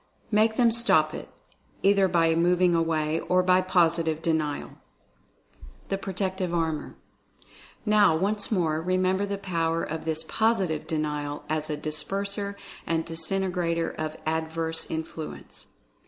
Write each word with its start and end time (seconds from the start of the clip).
Make 0.31 0.55
them 0.57 0.71
stop 0.71 1.13
it, 1.13 1.29
either 1.83 2.07
by 2.07 2.33
moving 2.33 2.73
away, 2.73 3.19
or 3.19 3.43
by 3.43 3.61
POSITIVE 3.61 4.19
DE 4.23 4.33
NIAL. 4.33 4.71
THE 5.89 5.99
PROTECTIVE 5.99 6.51
ARMOR. 6.51 6.95
Now, 7.85 8.15
once 8.17 8.51
more, 8.51 8.81
remember 8.81 9.27
the 9.27 9.37
power 9.37 9.83
of 9.83 10.05
this 10.05 10.23
POS 10.23 10.61
ITIVE 10.61 10.87
DENIAL 10.87 11.43
as 11.47 11.69
a 11.69 11.77
disperser, 11.77 12.55
and 12.87 13.05
disintegrator 13.05 13.91
of 13.91 14.17
Adverse 14.25 14.89
Influence. 14.89 15.67